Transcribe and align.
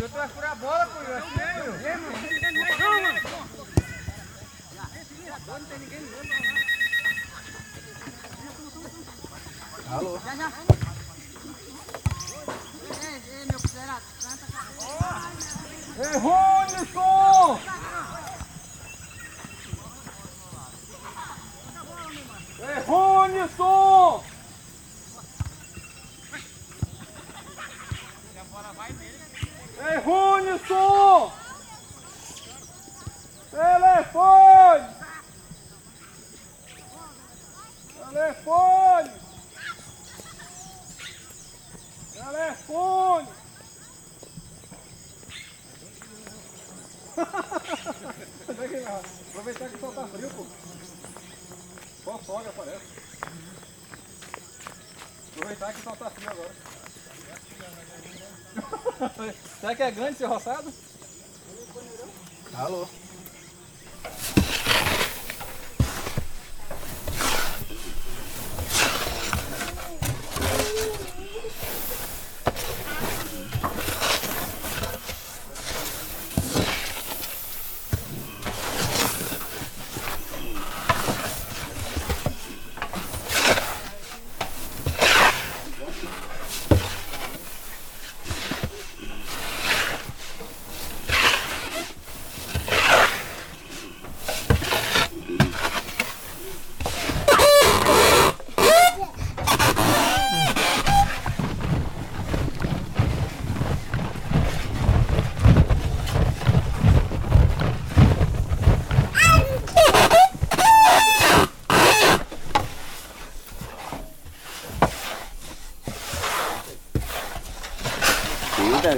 Eu 0.00 0.08
tô 0.08 0.18
a 0.18 0.28
furar 0.28 0.52
a 0.52 0.54
bola, 0.54 0.86
pô. 0.86 0.98
Eu 1.00 1.16
achei, 1.18 1.46
meu. 1.62 1.74
Alô? 9.90 10.18
Ei, 15.98 16.16
Ronison! 16.18 16.51
Ei, 23.32 23.38
Ronison! 23.38 24.22
Ei, 29.80 29.96
Ronison! 30.04 31.32
Telefone! 33.50 34.84
Telefone! 38.12 39.08
Telefone! 42.12 43.28
Aproveitar 49.32 49.68
que 49.70 49.78
sol 49.78 49.92
tá 49.92 50.06
frio, 50.08 50.28
pô. 50.28 50.46
Só 52.04 52.18
folga 52.18 52.52
parece. 52.52 52.84
Aproveitar 55.32 55.72
que 55.72 55.82
sol 55.82 55.96
tá 55.96 56.10
frio 56.10 56.30
agora. 56.30 56.54
Será 59.60 59.74
que 59.74 59.82
é 59.82 59.90
grande 59.90 60.12
esse 60.14 60.24
roçado? 60.24 60.72
Alô? 62.54 62.88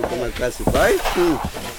Como 0.00 0.26
é 0.26 0.30
que 0.30 0.50
se 0.50 0.64
faz? 0.64 1.00
Hum. 1.16 1.71